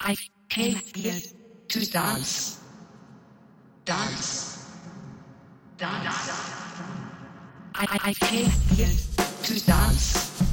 [0.00, 0.14] I
[0.48, 1.20] came here
[1.68, 2.60] to dance.
[3.84, 4.70] Dance.
[5.76, 6.30] Dance.
[7.74, 8.94] I, I, came here
[9.42, 9.66] to.
[9.66, 10.47] Dance.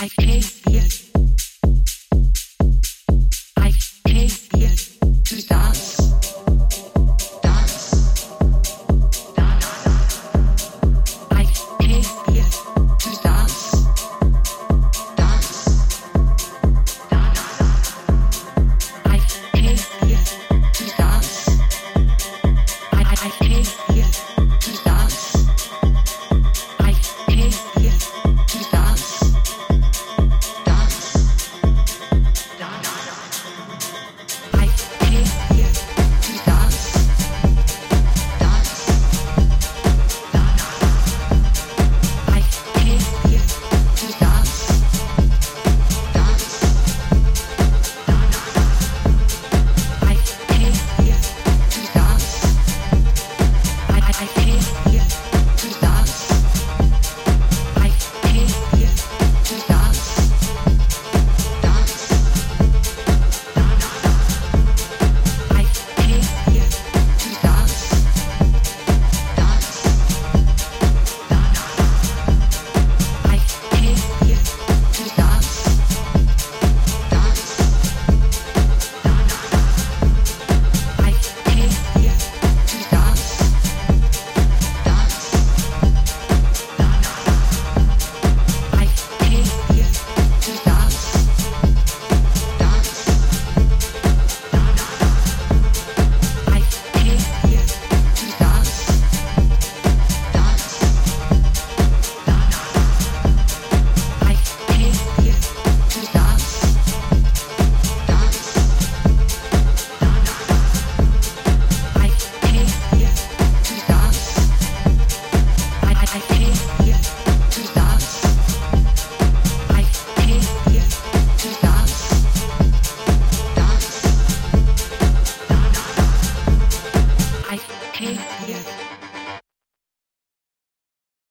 [0.00, 1.07] I can't get